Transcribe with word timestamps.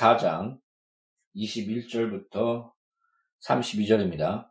4장 0.00 0.58
21절부터 1.36 2.72
32절입니다. 3.46 4.48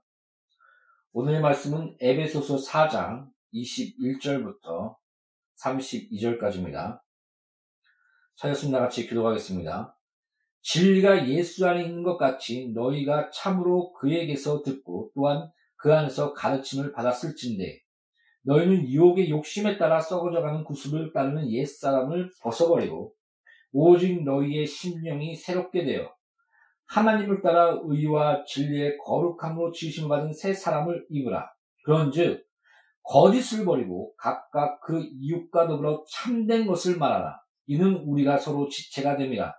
오늘의 1.12 1.42
말씀은 1.42 1.98
에베소서 2.00 2.58
4장 2.58 3.30
21절부터 3.52 4.96
32절까지입니다. 5.60 7.02
찾았습니다. 8.36 8.80
같이 8.80 9.08
기도하겠습니다. 9.08 9.98
진리가 10.62 11.28
예수 11.30 11.68
안에 11.68 11.84
있는 11.84 12.04
것 12.04 12.18
같이 12.18 12.72
너희가 12.76 13.32
참으로 13.32 13.92
그에게서 13.94 14.62
듣고 14.62 15.10
또한 15.16 15.50
그 15.78 15.92
안에서 15.92 16.34
가르침을 16.34 16.92
받았을진데 16.92 17.82
너희는 18.44 18.88
유혹의 18.88 19.32
욕심에 19.32 19.80
따라 19.80 20.00
썩어져가는 20.00 20.64
구습을 20.64 21.12
따르는 21.12 21.50
옛사람을 21.50 22.34
벗어버리고 22.40 23.16
오직 23.72 24.24
너희의 24.24 24.66
심령이 24.66 25.36
새롭게 25.36 25.86
되어 25.86 26.14
하나님을 26.88 27.42
따라 27.42 27.78
의와 27.84 28.44
진리의 28.46 28.98
거룩함으로 28.98 29.72
지으심 29.72 30.08
받은 30.08 30.34
새 30.34 30.54
사람을 30.54 31.06
입으라. 31.10 31.48
그런즉 31.84 32.44
거짓을 33.04 33.64
버리고 33.66 34.14
각각 34.18 34.82
그 34.82 35.08
이웃과 35.20 35.68
더불어 35.68 36.04
참된 36.12 36.66
것을 36.66 36.98
말하라. 36.98 37.40
이는 37.68 37.96
우리가 38.06 38.38
서로 38.38 38.68
지체가 38.68 39.18
됨이라. 39.18 39.54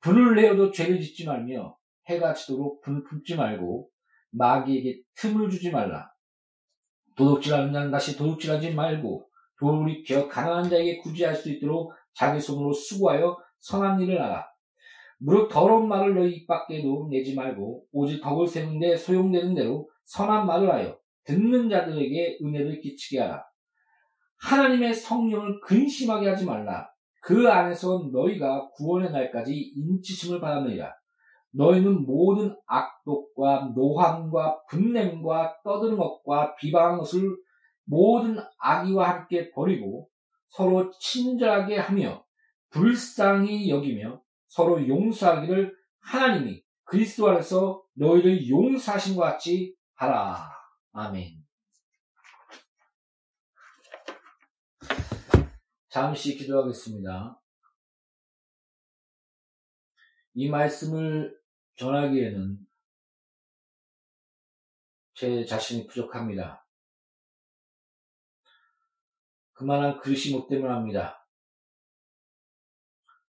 분을 0.00 0.36
내어도 0.36 0.70
죄를 0.70 1.00
짓지 1.00 1.26
말며 1.26 1.76
해가 2.08 2.34
지도록 2.34 2.80
분을 2.82 3.04
품지 3.04 3.36
말고 3.36 3.88
마귀에게 4.30 5.00
틈을 5.16 5.50
주지 5.50 5.70
말라. 5.70 6.12
도둑질하는 7.16 7.72
자는 7.72 7.90
다시 7.90 8.16
도둑질하지 8.16 8.74
말고 8.74 9.28
돌을 9.58 9.90
익혀 9.90 10.28
가난한 10.28 10.70
자에게 10.70 10.98
구제할 10.98 11.36
수 11.36 11.50
있도록 11.50 11.92
자기 12.14 12.40
손으로 12.40 12.72
수고하여 12.72 13.36
선한 13.60 14.00
일을 14.00 14.20
하라. 14.22 14.46
무릇 15.18 15.48
더러운 15.48 15.88
말을 15.88 16.14
너희 16.14 16.32
입 16.32 16.46
밖에도 16.46 17.08
내지 17.10 17.34
말고 17.34 17.84
오직 17.92 18.20
덕을 18.20 18.46
세우는데 18.46 18.96
소용되는 18.96 19.54
대로 19.54 19.88
선한 20.04 20.46
말을 20.46 20.70
하여 20.72 20.98
듣는 21.24 21.68
자들에게 21.68 22.38
은혜를 22.42 22.80
끼치게 22.80 23.20
하라. 23.20 23.44
하나님의 24.40 24.92
성령을 24.92 25.60
근심하게 25.60 26.28
하지 26.28 26.44
말라. 26.44 26.88
그 27.22 27.48
안에서 27.48 28.10
너희가 28.12 28.68
구원의 28.70 29.12
날까지 29.12 29.54
인치심을 29.54 30.40
받았느니라. 30.40 30.92
너희는 31.52 32.04
모든 32.04 32.56
악독과 32.66 33.72
노함과 33.76 34.62
분냄과 34.68 35.58
떠드는 35.62 35.96
것과 35.96 36.56
비방한 36.56 36.98
것을 36.98 37.36
모든 37.84 38.38
악의와 38.58 39.08
함께 39.08 39.50
버리고 39.52 40.08
서로 40.52 40.90
친절하게 40.98 41.78
하며 41.78 42.24
불쌍히 42.68 43.70
여기며 43.70 44.22
서로 44.48 44.86
용서하기를 44.86 45.74
하나님이 46.00 46.62
그리스도 46.84 47.30
안에서 47.30 47.82
너희를 47.94 48.48
용서하신 48.48 49.16
것 49.16 49.22
같이 49.22 49.74
하라. 49.94 50.50
아멘. 50.92 51.42
잠시 55.88 56.36
기도하겠습니다. 56.36 57.40
이 60.34 60.48
말씀을 60.50 61.34
전하기에는 61.76 62.58
제 65.14 65.44
자신이 65.46 65.86
부족합니다. 65.86 66.61
그만한 69.62 70.00
그릇이 70.00 70.32
못 70.32 70.48
되면 70.48 70.72
합니다. 70.72 71.24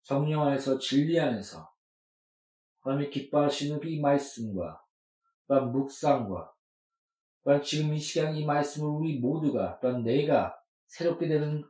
성령 0.03 0.43
안에서 0.43 0.79
진리 0.79 1.19
안에서 1.19 1.69
하나님이 2.79 3.09
기뻐하시는 3.09 3.81
이 3.83 3.99
말씀과 3.99 4.81
또한 5.47 5.71
묵상과 5.73 6.53
또한 7.43 7.61
지금 7.61 7.93
이 7.93 7.99
시간 7.99 8.35
이 8.35 8.45
말씀을 8.45 8.87
우리 8.87 9.19
모두가 9.19 9.79
또한 9.81 10.03
내가 10.03 10.55
새롭게 10.87 11.27
되는 11.27 11.65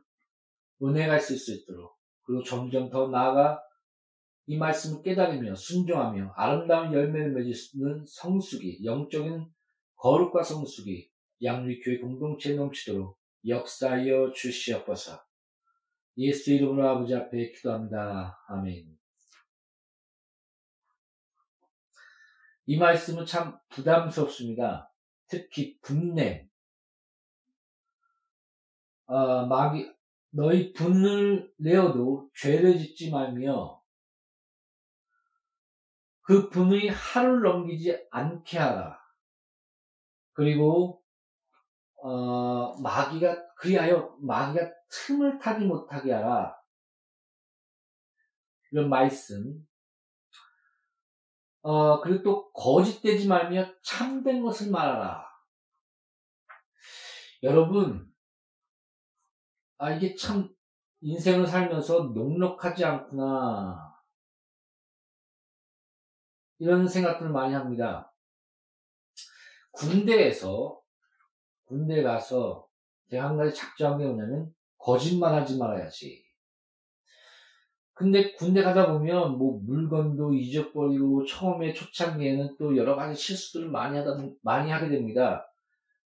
은혜가 0.80 1.16
있을 1.16 1.36
수 1.36 1.54
있도록 1.54 1.96
그리고 2.22 2.44
점점 2.44 2.88
더 2.88 3.08
나아가 3.08 3.60
이 4.46 4.56
말씀을 4.56 5.02
깨달으며 5.02 5.56
순종하며 5.56 6.34
아름다운 6.36 6.92
열매를 6.92 7.32
맺는 7.32 8.04
성숙이 8.06 8.84
영적인 8.84 9.44
거룩과 9.96 10.44
성숙이 10.44 11.10
양리교회 11.42 11.98
공동체에 11.98 12.54
넘치도록 12.54 13.21
역사하여 13.46 14.32
주시옵소서. 14.32 15.24
예수 16.18 16.52
이름으로 16.52 16.88
아버지 16.88 17.14
앞에 17.14 17.52
기도합니다. 17.52 18.38
아멘. 18.48 18.98
이 22.66 22.78
말씀은 22.78 23.26
참 23.26 23.58
부담스럽습니다. 23.70 24.92
특히 25.26 25.78
분냄. 25.80 26.48
어, 29.06 29.46
마귀, 29.46 29.92
너희 30.30 30.72
분을 30.72 31.52
내어도 31.58 32.30
죄를 32.36 32.78
짓지 32.78 33.10
말며 33.10 33.82
그 36.22 36.48
분의 36.48 36.88
하루를 36.88 37.42
넘기지 37.42 38.06
않게 38.10 38.58
하라. 38.58 38.98
그리고 40.34 41.01
어, 42.02 42.76
마귀가 42.80 43.54
그리하여 43.54 44.16
마귀가 44.20 44.68
틈을 44.90 45.38
타지 45.38 45.64
못하게 45.64 46.12
하라. 46.12 46.56
이런 48.72 48.88
말씀. 48.88 49.64
어, 51.62 52.00
그리고 52.00 52.22
또 52.24 52.52
거짓되지 52.52 53.28
말며 53.28 53.66
참된 53.82 54.42
것을 54.42 54.72
말하라. 54.72 55.24
여러분, 57.44 58.12
아 59.78 59.92
이게 59.92 60.16
참 60.16 60.52
인생을 61.02 61.46
살면서 61.46 62.12
녹록하지 62.14 62.84
않구나. 62.84 63.92
이런 66.58 66.86
생각들을 66.88 67.30
많이 67.30 67.54
합니다. 67.54 68.12
군대에서, 69.72 70.81
군대 71.72 72.02
가서 72.02 72.68
제가 73.08 73.30
한 73.30 73.38
가지 73.38 73.56
작정한 73.56 73.98
게 73.98 74.04
뭐냐면, 74.04 74.52
거짓말 74.76 75.32
하지 75.32 75.56
말아야지. 75.56 76.22
근데 77.94 78.34
군대 78.34 78.62
가다 78.62 78.92
보면 78.92 79.38
뭐 79.38 79.58
물건도 79.62 80.34
잊어버리고 80.34 81.24
처음에 81.24 81.72
초창기에는 81.72 82.56
또 82.58 82.76
여러 82.76 82.94
가지 82.94 83.18
실수들을 83.18 83.70
많이 83.70 83.96
하다 83.96 84.18
많이 84.42 84.70
하게 84.70 84.90
됩니다. 84.90 85.46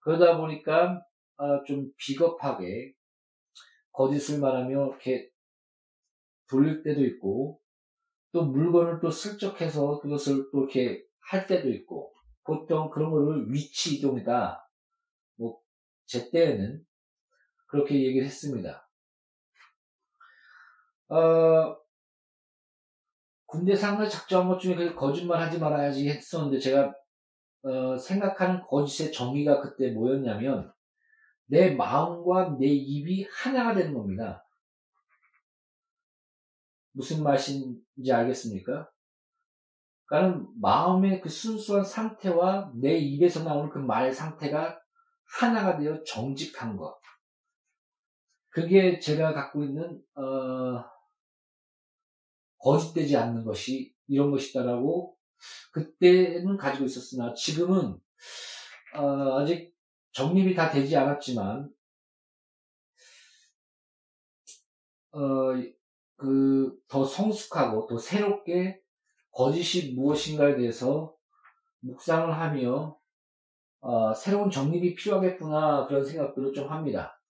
그러다 0.01 0.39
보니까 0.39 1.03
아, 1.37 1.65
좀 1.67 1.91
비겁하게 1.97 2.93
거짓을 3.91 4.39
말하며 4.39 4.69
이렇게 4.71 5.29
돌릴 6.49 6.85
때도 6.85 7.05
있고 7.07 7.61
또 8.31 8.45
물건을 8.45 9.01
또 9.01 9.11
슬쩍 9.11 9.61
해서 9.61 9.99
그것을 10.01 10.49
또 10.53 10.61
이렇게 10.61 11.03
할 11.31 11.49
때도 11.49 11.71
있고 11.71 12.13
보통 12.45 12.91
그런 12.91 13.11
거를 13.11 13.51
위치 13.51 13.97
이동이다. 13.97 14.66
뭐제 16.07 16.31
때에는 16.31 16.85
그렇게 17.69 18.03
얘기를 18.05 18.27
했습니다. 18.27 18.89
어, 21.09 21.77
군대 23.47 23.77
상을 23.77 24.09
작정한 24.09 24.49
것 24.49 24.59
중에 24.59 24.95
거짓말 24.95 25.41
하지 25.41 25.59
말아야지 25.59 26.09
했었는데 26.09 26.59
제가 26.59 26.93
어, 27.63 27.97
생각하는 27.97 28.63
거짓의 28.63 29.13
정의가 29.13 29.61
그때 29.61 29.91
뭐였냐면 29.91 30.73
내 31.47 31.71
마음과 31.75 32.57
내 32.59 32.67
입이 32.67 33.27
하나가 33.31 33.75
되는 33.75 33.95
겁니다. 33.95 34.45
무슨 36.93 37.23
말인지 37.23 38.13
알겠습니까? 38.13 38.91
그러니까 40.07 40.49
마음의 40.61 41.21
그 41.21 41.29
순수한 41.29 41.85
상태와 41.85 42.73
내 42.77 42.97
입에서 42.97 43.43
나오는 43.43 43.71
그 43.71 43.79
말 43.79 44.13
상태가 44.13 44.81
하나가 45.27 45.79
되어 45.79 46.03
정직한 46.05 46.77
것. 46.77 46.99
그게 48.49 48.99
제가 48.99 49.35
갖고 49.35 49.65
있는 49.65 50.03
어, 50.15 50.85
거짓되지 52.59 53.17
않는 53.17 53.45
것이 53.45 53.95
이런 54.09 54.31
것이다라고 54.31 55.17
그때는 55.73 56.57
가지고 56.57 56.87
있었으나 56.87 57.35
지금은 57.35 57.99
어, 58.95 59.39
아직 59.39 59.75
정립이 60.13 60.55
다 60.55 60.71
되지 60.71 60.97
않았지만 60.97 61.71
어, 65.13 65.19
그 66.17 66.77
더 66.89 67.05
성숙하고 67.05 67.87
더 67.87 67.99
새롭게 67.99 68.81
거짓이 69.31 69.95
무엇인가에 69.95 70.57
대해서 70.57 71.15
묵상을 71.81 72.33
하며 72.33 72.99
어, 73.81 74.15
새로운 74.15 74.51
정립이 74.51 74.95
필요하겠구나 74.95 75.87
그런 75.87 76.05
생각들을 76.05 76.53
좀 76.53 76.71
합니다. 76.71 77.21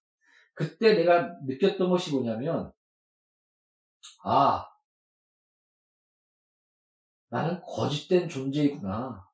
그때 0.54 0.94
내가 0.94 1.36
느꼈던 1.46 1.90
것이 1.90 2.12
뭐냐면 2.12 2.72
아, 4.24 4.66
나는 7.28 7.60
거짓된 7.62 8.28
존재이구나. 8.28 9.24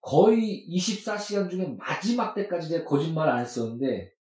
거의 0.00 0.66
24시간 0.70 1.50
중에 1.50 1.66
마지막 1.78 2.34
때까지 2.34 2.70
내가 2.70 2.84
거짓말 2.84 3.28
안 3.28 3.40
했었는데, 3.40 4.12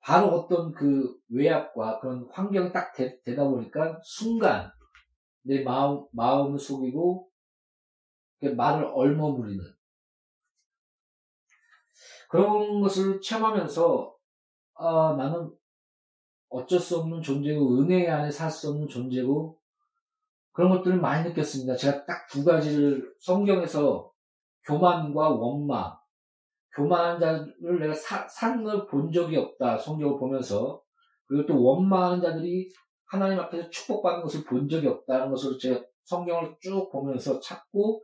바로 0.00 0.28
어떤 0.28 0.72
그 0.72 1.18
외압과 1.28 1.98
그런 1.98 2.28
환경이 2.30 2.72
딱 2.72 2.92
되, 2.92 3.20
다 3.22 3.44
보니까 3.44 3.98
순간 4.04 4.70
내 5.42 5.62
마음, 5.62 6.06
마음을 6.12 6.58
속이고 6.58 7.30
말을 8.50 8.84
얼머무리는 8.94 9.64
그런 12.28 12.80
것을 12.80 13.20
체험하면서 13.20 14.14
아, 14.76 15.14
나는 15.16 15.50
어쩔 16.48 16.78
수 16.80 16.98
없는 16.98 17.22
존재고 17.22 17.80
은혜 17.80 18.08
안에 18.08 18.30
살 18.30 18.50
수 18.50 18.70
없는 18.70 18.88
존재고 18.88 19.58
그런 20.52 20.70
것들을 20.70 20.98
많이 21.00 21.28
느꼈습니다. 21.28 21.76
제가 21.76 22.04
딱 22.06 22.26
두 22.30 22.44
가지를 22.44 23.14
성경에서 23.20 24.10
교만과 24.66 25.28
원망, 25.30 25.96
교만한 26.74 27.20
자를 27.20 27.80
내가 27.80 27.92
사, 27.94 28.26
사는 28.28 28.64
걸 28.64 28.86
본 28.88 29.12
적이 29.12 29.36
없다. 29.36 29.78
성경을 29.78 30.18
보면서 30.18 30.82
그리고 31.26 31.46
또 31.46 31.62
원망하는 31.62 32.20
자들이 32.22 32.70
하나님 33.06 33.38
앞에서 33.40 33.70
축복받는 33.70 34.22
것을 34.22 34.44
본 34.44 34.68
적이 34.68 34.88
없다는 34.88 35.30
것을 35.30 35.58
제가 35.58 35.84
성경을 36.04 36.56
쭉 36.60 36.90
보면서 36.90 37.38
찾고 37.40 38.02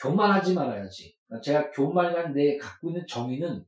교만하지 0.00 0.54
말아야지. 0.54 1.16
제가 1.42 1.70
교만이란 1.70 2.32
내 2.32 2.56
갖고 2.56 2.90
있는 2.90 3.06
정의는 3.06 3.64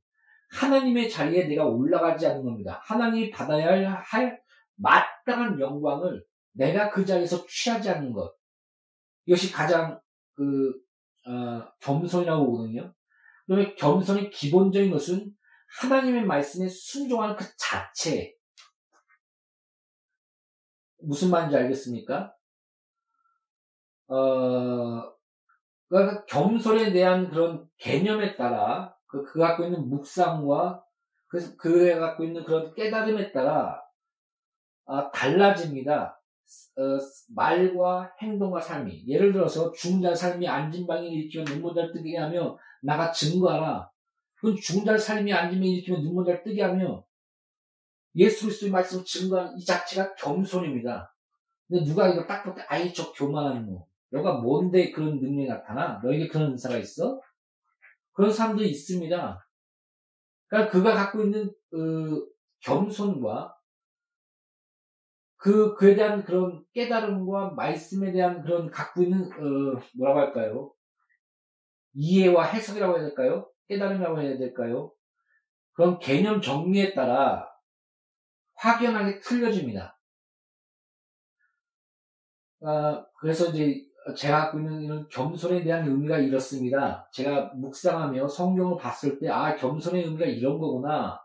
하나님의 0.50 1.10
자리에 1.10 1.44
내가 1.44 1.64
올라가지 1.64 2.26
않는 2.26 2.44
겁니다. 2.44 2.80
하나님이 2.84 3.30
받아야 3.30 3.94
할 3.94 4.40
마땅한 4.76 5.60
영광을 5.60 6.24
내가 6.52 6.90
그 6.90 7.04
자리에서 7.04 7.44
취하지 7.46 7.90
않는 7.90 8.12
것. 8.12 8.34
이것이 9.26 9.52
가장 9.52 10.00
그 10.34 10.72
어, 11.26 11.70
겸손이라고 11.80 12.46
보거든요. 12.46 12.94
그러면 13.46 13.74
겸손의 13.76 14.30
기본적인 14.30 14.90
것은 14.90 15.30
하나님의 15.80 16.24
말씀에 16.24 16.68
순종하는 16.68 17.36
그 17.36 17.44
자체. 17.58 18.34
무슨 21.00 21.30
말인지 21.30 21.56
알겠습니까? 21.56 22.34
어, 24.08 25.17
그러니까 25.88 26.24
겸손에 26.26 26.92
대한 26.92 27.30
그런 27.30 27.68
개념에 27.78 28.36
따라 28.36 28.94
그, 29.06 29.24
그 29.24 29.38
갖고 29.38 29.64
있는 29.64 29.88
묵상과 29.88 30.84
그래서 31.28 31.56
그에 31.56 31.98
갖고 31.98 32.24
있는 32.24 32.44
그런 32.44 32.74
깨달음에 32.74 33.32
따라 33.32 33.82
아, 34.86 35.10
달라집니다. 35.10 36.20
어, 36.78 36.82
말과 37.34 38.10
행동과 38.22 38.60
삶이 38.60 39.06
예를 39.06 39.32
들어서 39.32 39.70
중자 39.72 40.14
삶이 40.14 40.48
앉은방에 40.48 41.06
일으키면 41.06 41.44
눈물잘 41.44 41.92
뜨게 41.92 42.16
하며 42.16 42.58
나가 42.82 43.10
증거하라. 43.12 43.90
그건 44.36 44.56
중자 44.56 44.96
삶이 44.96 45.32
앉으면 45.32 45.62
일으키면 45.64 46.02
눈물잘 46.02 46.42
뜨게 46.42 46.62
하며 46.62 47.04
예수 48.16 48.46
그리스도의 48.46 48.72
말씀 48.72 49.04
증거하는 49.04 49.58
이 49.58 49.64
자체가 49.64 50.14
겸손입니다. 50.14 51.14
근데 51.68 51.84
누가 51.84 52.08
이거 52.08 52.26
딱 52.26 52.44
볼 52.44 52.54
때 52.54 52.62
아이 52.68 52.92
저 52.94 53.12
교만한 53.12 53.66
놈. 53.66 53.82
너가 54.10 54.40
뭔데 54.40 54.90
그런 54.90 55.20
능력이 55.20 55.48
나타나? 55.48 56.00
너에게 56.02 56.28
그런 56.28 56.52
은사가 56.52 56.76
있어? 56.78 57.20
그런 58.12 58.32
사람들이 58.32 58.68
있습니다. 58.70 59.48
그러니까 60.48 60.72
그가 60.72 60.94
갖고 60.94 61.22
있는 61.22 61.52
그 61.70 62.26
겸손과 62.60 63.54
그 65.36 65.74
그에 65.76 65.94
대한 65.94 66.24
그런 66.24 66.64
깨달음과 66.72 67.50
말씀에 67.50 68.10
대한 68.12 68.42
그런 68.42 68.70
갖고 68.70 69.02
있는 69.02 69.22
어, 69.24 69.80
뭐라고 69.96 70.18
할까요? 70.20 70.72
이해와 71.94 72.44
해석이라고 72.44 72.94
해야 72.98 73.04
될까요? 73.06 73.48
깨달음이라고 73.68 74.20
해야 74.20 74.36
될까요? 74.36 74.92
그런 75.72 75.98
개념 76.00 76.40
정리에 76.40 76.94
따라 76.94 77.48
확연하게 78.56 79.20
틀려집니다. 79.20 79.96
아, 82.62 83.06
그래서 83.20 83.50
이제 83.50 83.87
제가 84.14 84.44
갖고 84.46 84.58
있는 84.60 84.82
이런 84.82 85.08
겸손에 85.08 85.62
대한 85.64 85.86
의미가 85.88 86.18
이렇습니다. 86.18 87.08
제가 87.12 87.52
묵상하며 87.56 88.28
성경을 88.28 88.76
봤을 88.78 89.18
때, 89.18 89.28
아, 89.28 89.54
겸손의 89.56 90.04
의미가 90.04 90.26
이런 90.26 90.58
거구나. 90.58 91.20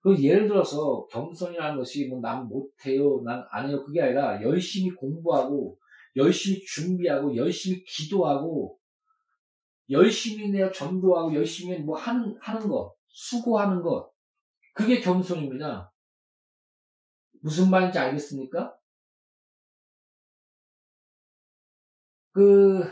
그 0.00 0.16
예를 0.22 0.46
들어서 0.48 1.06
겸손이라는 1.10 1.78
것이 1.78 2.08
뭐 2.08 2.20
난 2.20 2.46
못해요, 2.48 3.22
난 3.24 3.44
안 3.50 3.68
해요. 3.68 3.84
그게 3.84 4.02
아니라 4.02 4.40
열심히 4.42 4.90
공부하고, 4.94 5.78
열심히 6.16 6.60
준비하고, 6.64 7.36
열심히 7.36 7.82
기도하고, 7.84 8.78
열심히 9.90 10.50
내가 10.50 10.70
전도하고, 10.72 11.34
열심히 11.34 11.78
뭐 11.78 11.96
하는, 11.98 12.36
하는 12.40 12.68
것, 12.68 12.94
수고하는 13.08 13.82
것. 13.82 14.10
그게 14.74 15.00
겸손입니다. 15.00 15.92
무슨 17.42 17.70
말인지 17.70 17.98
알겠습니까? 17.98 18.74
그 22.36 22.84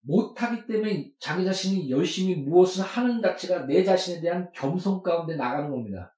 못하기 0.00 0.66
때문에 0.66 1.12
자기 1.20 1.44
자신이 1.44 1.88
열심히 1.88 2.34
무엇을 2.34 2.82
하는 2.82 3.22
자체가 3.22 3.66
내 3.66 3.84
자신에 3.84 4.20
대한 4.20 4.50
겸손 4.52 5.04
가운데 5.04 5.36
나가는 5.36 5.70
겁니다. 5.70 6.12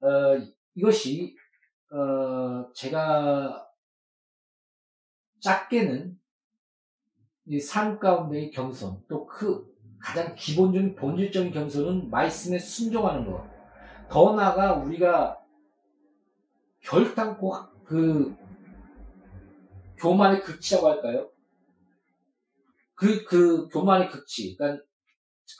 어, 0.00 0.08
이것이 0.76 1.34
어, 1.90 2.72
제가 2.74 3.68
작게는 5.40 6.16
삶 7.60 7.98
가운데의 7.98 8.52
겸손, 8.52 9.04
또 9.08 9.26
그 9.26 9.66
가장 9.98 10.32
기본적인 10.36 10.94
본질적인 10.94 11.50
겸손은 11.50 12.08
말씀에 12.08 12.56
순종하는 12.60 13.28
것. 13.28 13.44
더 14.08 14.36
나아가 14.36 14.74
우리가 14.74 15.44
결단코 16.82 17.52
그 17.84 18.45
교만의 20.06 20.40
극치라고 20.40 20.88
할까요? 20.88 21.28
그, 22.94 23.24
그 23.24 23.68
교만의 23.68 24.08
극치. 24.08 24.56
그러니까 24.56 24.84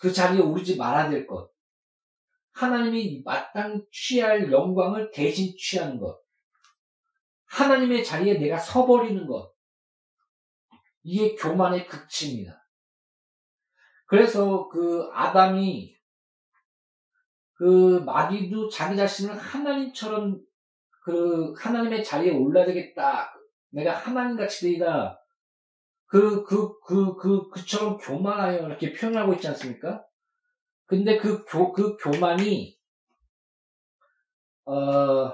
그 0.00 0.12
자리에 0.12 0.40
오르지 0.40 0.76
말아야 0.76 1.10
될 1.10 1.26
것. 1.26 1.50
하나님이 2.52 3.22
마땅히 3.24 3.82
취할 3.90 4.50
영광을 4.50 5.10
대신 5.10 5.52
취하는 5.58 5.98
것. 5.98 6.20
하나님의 7.46 8.04
자리에 8.04 8.38
내가 8.38 8.56
서버리는 8.56 9.26
것. 9.26 9.52
이게 11.02 11.34
교만의 11.34 11.88
극치입니다. 11.88 12.64
그래서 14.06 14.68
그 14.68 15.08
아담이 15.12 15.96
그 17.54 18.00
마귀도 18.06 18.68
자기 18.68 18.96
자신을 18.96 19.36
하나님처럼 19.36 20.40
그 21.02 21.52
하나님의 21.58 22.04
자리에 22.04 22.32
올라야 22.32 22.64
되겠다. 22.66 23.35
내가 23.76 23.92
하나님같이 23.92 24.62
되이다. 24.62 25.22
그, 26.06 26.44
그, 26.44 26.80
그, 26.80 27.14
그, 27.16 27.50
그처럼 27.50 27.98
교만하여 27.98 28.66
이렇게 28.66 28.94
표현하고 28.94 29.34
있지 29.34 29.48
않습니까? 29.48 30.02
근데 30.86 31.18
그 31.18 31.44
교, 31.44 31.72
그 31.72 31.94
교만이, 31.98 32.74
어, 34.64 35.30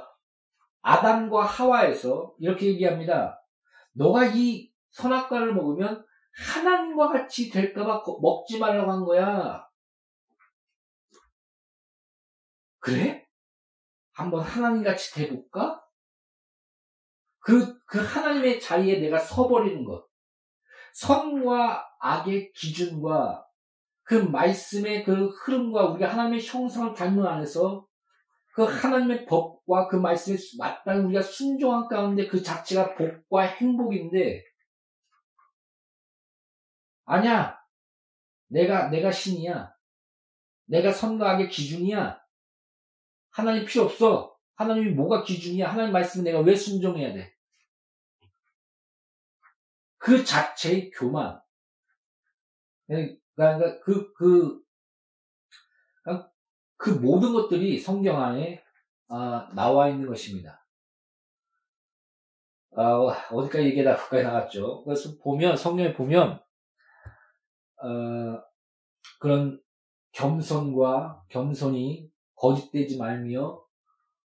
아담과 0.80 1.44
하와에서 1.44 2.34
이렇게 2.40 2.66
얘기합니다. 2.66 3.40
너가 3.92 4.24
이 4.24 4.72
선악과를 4.90 5.54
먹으면 5.54 6.04
하나님과 6.34 7.12
같이 7.12 7.48
될까봐 7.48 8.02
먹지 8.20 8.58
말라고 8.58 8.90
한 8.90 9.04
거야. 9.04 9.68
그래? 12.80 13.24
한번 14.12 14.40
하나님 14.40 14.82
같이 14.82 15.14
돼볼까? 15.14 15.81
그, 17.42 17.76
그 17.86 17.98
하나님의 17.98 18.60
자리에 18.60 19.00
내가 19.00 19.18
서버리는 19.18 19.84
것. 19.84 20.06
선과 20.94 21.86
악의 22.00 22.52
기준과 22.52 23.44
그 24.04 24.14
말씀의 24.14 25.04
그 25.04 25.28
흐름과 25.28 25.90
우리가 25.90 26.10
하나님의 26.10 26.44
형상을 26.44 26.94
닮은 26.94 27.26
안에서 27.26 27.86
그 28.54 28.62
하나님의 28.62 29.26
법과 29.26 29.88
그 29.88 29.96
말씀에 29.96 30.36
마땅히 30.58 31.04
우리가 31.06 31.22
순종한 31.22 31.88
가운데 31.88 32.28
그 32.28 32.42
자체가 32.42 32.94
복과 32.94 33.42
행복인데 33.42 34.44
아니야. 37.04 37.58
내가 38.48 38.88
내가 38.88 39.10
신이야. 39.10 39.72
내가 40.66 40.92
선과 40.92 41.32
악의 41.32 41.48
기준이야. 41.48 42.20
하나님 43.30 43.64
필요 43.64 43.84
없어. 43.84 44.31
하나님이 44.62 44.92
뭐가 44.92 45.22
기준이야? 45.22 45.70
하나님 45.70 45.92
말씀에 45.92 46.24
내가 46.24 46.40
왜 46.40 46.54
순종해야 46.54 47.12
돼? 47.12 47.32
그 49.98 50.24
자체의 50.24 50.90
교만. 50.90 51.40
그러니까 52.86 53.80
그, 53.80 54.12
그, 54.14 54.62
그 56.76 56.90
모든 56.90 57.32
것들이 57.32 57.78
성경 57.78 58.20
안에 58.20 58.62
아, 59.08 59.48
나와 59.54 59.88
있는 59.88 60.08
것입니다. 60.08 60.66
아, 62.74 62.96
어디까지 63.30 63.66
얘기가 63.66 63.94
가까이 63.94 64.22
나갔죠. 64.22 64.82
그래서 64.84 65.16
보면 65.22 65.56
성경에 65.56 65.92
보면 65.92 66.42
어, 67.76 68.42
그런 69.20 69.62
겸손과 70.12 71.24
겸손이 71.28 72.10
거짓되지 72.34 72.98
말며 72.98 73.62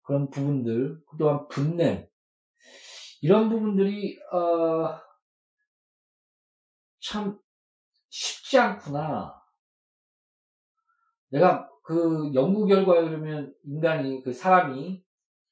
그런 0.04 0.30
부분들, 0.30 1.02
또한 1.18 1.48
분냄 1.48 2.08
이런 3.22 3.50
부분들이 3.50 4.20
어, 4.32 5.00
참 7.00 7.40
쉽지 8.10 8.60
않구나. 8.60 9.42
내가 11.30 11.70
그 11.84 12.32
연구 12.34 12.66
결과에 12.66 13.02
그러면 13.04 13.54
인간이 13.64 14.22
그 14.24 14.34
사람이 14.34 15.04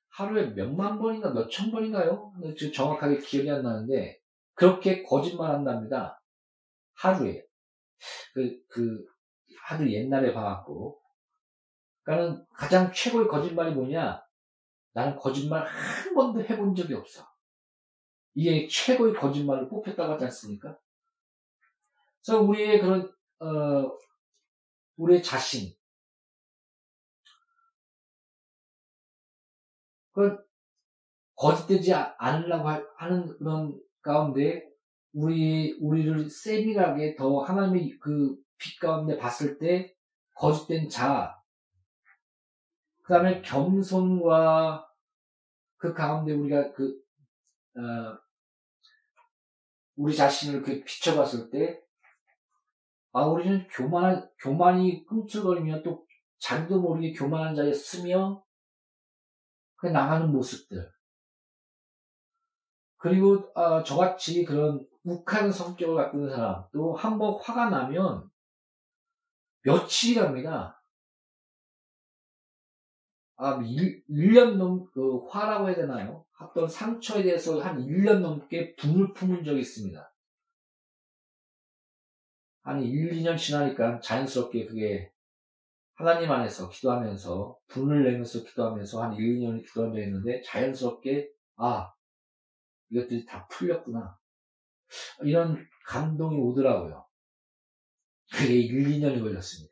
하루에 0.09 0.47
몇만 0.47 0.99
번인가 0.99 1.31
몇천 1.31 1.71
번인가요? 1.71 2.33
정확하게 2.73 3.19
기억이 3.19 3.49
안 3.49 3.63
나는데 3.63 4.19
그렇게 4.53 5.03
거짓말 5.03 5.51
한답니다. 5.51 6.21
하루에. 6.95 7.43
그, 8.33 8.59
그, 8.67 9.05
하도 9.63 9.89
옛날에 9.89 10.33
봐갖고. 10.33 10.99
그러니까는 12.03 12.45
가장 12.53 12.91
최고의 12.93 13.27
거짓말이 13.27 13.73
뭐냐? 13.73 14.21
나는 14.93 15.15
거짓말 15.17 15.65
한 15.65 16.13
번도 16.13 16.43
해본 16.43 16.75
적이 16.75 16.95
없어. 16.95 17.27
이게 18.33 18.67
최고의 18.67 19.13
거짓말을 19.13 19.69
뽑혔다고 19.69 20.13
하지 20.13 20.25
않습니까? 20.25 20.77
그래서 22.23 22.41
우리의 22.41 22.79
그런, 22.79 23.13
어, 23.39 23.97
우리의 24.97 25.23
자신. 25.23 25.73
그, 30.13 30.37
거짓되지 31.35 31.93
않으려고 31.93 32.69
하는 32.97 33.37
그런 33.37 33.81
가운데, 34.01 34.69
우리, 35.13 35.77
우리를 35.81 36.29
세밀하게 36.29 37.15
더 37.15 37.41
하나님의 37.41 37.97
그 37.99 38.41
빛 38.61 38.79
가운데 38.79 39.17
봤을 39.17 39.57
때, 39.57 39.95
거짓된 40.35 40.87
자, 40.87 41.40
그 43.11 43.15
다음에 43.15 43.41
겸손과 43.41 44.89
그 45.75 45.93
가운데 45.93 46.31
우리가 46.31 46.71
그, 46.71 46.97
어, 47.75 48.17
우리 49.97 50.15
자신을 50.15 50.61
그 50.61 50.81
비춰봤을 50.81 51.49
때, 51.49 51.81
아, 53.11 53.25
우리는 53.25 53.67
교만, 53.67 54.29
교만이 54.39 55.03
꿈틀거리며 55.03 55.83
또 55.83 56.07
자기도 56.39 56.79
모르게 56.79 57.11
교만한 57.11 57.53
자리에 57.53 57.73
쓰며 57.73 58.45
그 59.75 59.87
나가는 59.87 60.31
모습들. 60.31 60.89
그리고 62.95 63.51
어, 63.55 63.83
저같이 63.83 64.45
그런 64.45 64.87
욱한 65.03 65.51
성격을 65.51 65.95
갖고 65.97 66.17
있는 66.17 66.29
사람 66.33 66.63
또 66.71 66.95
한 66.95 67.17
번 67.19 67.37
화가 67.41 67.69
나면 67.71 68.31
며칠이 69.63 70.15
갑니다. 70.15 70.80
아, 73.43 73.59
1, 73.59 74.03
1년 74.07 74.57
넘, 74.57 74.85
그, 74.91 75.25
화라고 75.27 75.67
해야 75.67 75.75
되나요? 75.75 76.23
어떤 76.39 76.67
상처에 76.67 77.23
대해서 77.23 77.59
한 77.59 77.79
1년 77.79 78.19
넘게 78.19 78.75
분을 78.75 79.13
품은 79.13 79.43
적이 79.43 79.61
있습니다. 79.61 80.13
한 82.61 82.83
1, 82.83 83.09
2년 83.13 83.35
지나니까 83.39 83.99
자연스럽게 83.99 84.67
그게 84.67 85.11
하나님 85.95 86.31
안에서 86.31 86.69
기도하면서 86.69 87.57
분을 87.67 88.03
내면서 88.03 88.43
기도하면서 88.43 89.01
한 89.01 89.15
1, 89.15 89.39
2년을 89.39 89.65
기도하며 89.65 89.99
했는데 89.99 90.43
자연스럽게 90.43 91.31
아 91.55 91.91
이것들이 92.89 93.25
다 93.25 93.47
풀렸구나 93.47 94.19
이런 95.23 95.67
감동이 95.87 96.37
오더라고요. 96.37 97.07
그게 98.31 98.53
1, 98.53 98.99
2년이 98.99 99.19
걸렸습니다. 99.19 99.70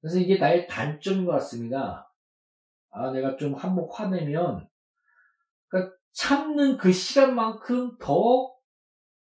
그래서 0.00 0.18
이게 0.18 0.38
나의 0.38 0.66
단점인 0.66 1.24
것 1.24 1.32
같습니다. 1.32 2.12
아 2.90 3.10
내가 3.10 3.36
좀 3.36 3.54
한번 3.54 3.88
화내면 3.90 4.68
그러니까 5.68 5.96
참는 6.12 6.76
그 6.76 6.92
시간만큼 6.92 7.98
더 7.98 8.54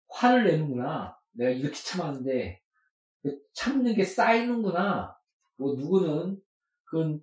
화를 0.09 0.45
내는구나. 0.45 1.17
내가 1.33 1.51
이렇게 1.51 1.75
참았는데 1.75 2.61
참는 3.53 3.93
게 3.93 4.03
쌓이는구나. 4.03 5.17
뭐 5.57 5.75
누구는 5.75 6.41
그건 6.85 7.21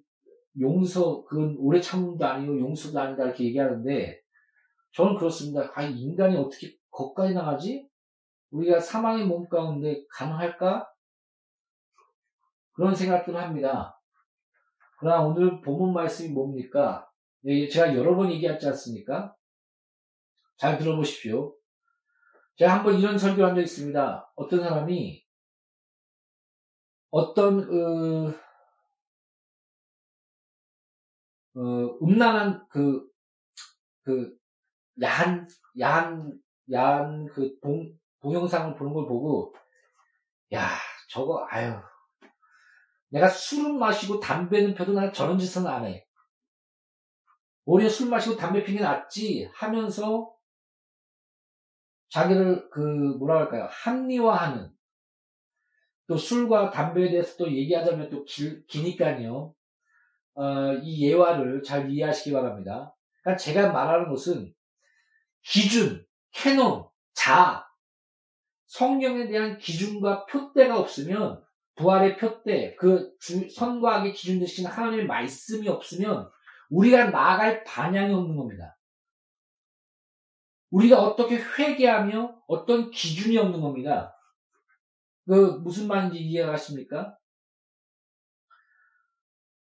용서, 0.60 1.24
그건 1.24 1.56
오래 1.58 1.80
참음도 1.80 2.24
아니고 2.24 2.58
용서도 2.58 2.98
아니다 2.98 3.24
이렇게 3.24 3.44
얘기하는데 3.44 4.20
저는 4.92 5.16
그렇습니다. 5.16 5.70
아, 5.74 5.82
인간이 5.82 6.36
어떻게 6.36 6.76
거기까지 6.90 7.34
나가지? 7.34 7.88
우리가 8.50 8.80
사망의 8.80 9.26
몸 9.26 9.48
가운데 9.48 10.04
가능할까? 10.10 10.88
그런 12.78 12.94
생각들을 12.94 13.42
합니다. 13.42 14.00
그러나 15.00 15.24
오늘 15.24 15.60
본문 15.62 15.92
말씀이 15.92 16.32
뭡니까? 16.32 17.10
예, 17.44 17.66
제가 17.68 17.96
여러 17.96 18.14
번 18.14 18.30
얘기했지 18.30 18.68
않습니까? 18.68 19.34
잘 20.58 20.78
들어보십시오. 20.78 21.56
제가 22.56 22.76
한번 22.76 22.94
이런 22.94 23.18
설교를 23.18 23.48
한 23.48 23.54
적이 23.56 23.64
있습니다. 23.64 24.32
어떤 24.36 24.60
사람이 24.60 25.24
어떤 27.10 27.58
어, 27.64 28.32
어, 31.56 31.98
음란한 32.00 32.64
그, 32.68 33.10
그, 34.04 34.38
야한, 35.02 35.48
야한, 35.80 36.40
야한 36.70 37.26
그 37.26 37.58
동, 37.60 37.98
동영상을 38.20 38.76
보는 38.76 38.94
걸 38.94 39.08
보고, 39.08 39.52
야, 40.54 40.68
저거, 41.10 41.44
아유. 41.50 41.74
내가 43.08 43.28
술은 43.28 43.78
마시고 43.78 44.20
담배는 44.20 44.74
펴도 44.74 44.92
난 44.92 45.12
저런 45.12 45.38
짓은 45.38 45.66
안 45.66 45.86
해. 45.86 46.06
오히려 47.64 47.90
술 47.90 48.08
마시고 48.08 48.36
담배 48.36 48.64
피는 48.64 48.78
게 48.78 48.84
낫지 48.84 49.50
하면서 49.52 50.34
자기를 52.08 52.70
그 52.70 52.80
뭐라 52.80 53.40
할까요 53.40 53.68
합리화하는 53.70 54.72
또 56.06 56.16
술과 56.16 56.70
담배에 56.70 57.10
대해서 57.10 57.36
또 57.36 57.52
얘기하자면 57.52 58.08
또 58.08 58.24
길, 58.24 58.64
기니까요 58.66 59.54
어, 60.34 60.72
이 60.82 61.06
예화를 61.06 61.62
잘 61.62 61.90
이해하시기 61.90 62.32
바랍니다. 62.32 62.96
그러니까 63.20 63.36
제가 63.36 63.72
말하는 63.72 64.08
것은 64.08 64.54
기준, 65.42 66.06
캐논, 66.30 66.88
자, 67.12 67.68
성경에 68.66 69.26
대한 69.28 69.58
기준과 69.58 70.26
표대가 70.26 70.78
없으면 70.78 71.44
부활의 71.78 72.16
표대, 72.16 72.74
그 72.74 73.16
주, 73.20 73.48
선과 73.48 73.98
악의 73.98 74.12
기준 74.12 74.40
대신 74.40 74.66
하나님의 74.66 75.06
말씀이 75.06 75.68
없으면 75.68 76.28
우리가 76.70 77.10
나아갈 77.10 77.62
반향이 77.62 78.12
없는 78.12 78.36
겁니다. 78.36 78.76
우리가 80.70 81.00
어떻게 81.00 81.36
회개하며 81.36 82.42
어떤 82.48 82.90
기준이 82.90 83.38
없는 83.38 83.60
겁니다. 83.60 84.14
그 85.26 85.60
무슨 85.62 85.86
말인지 85.86 86.18
이해가십니까? 86.18 87.16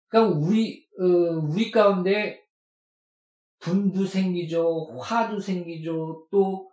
그러니까 0.08 0.36
우리 0.36 0.88
어, 0.98 1.04
우리 1.04 1.70
가운데 1.70 2.44
분도 3.60 4.04
생기죠, 4.04 4.98
화도 4.98 5.38
생기죠, 5.38 6.26
또 6.32 6.70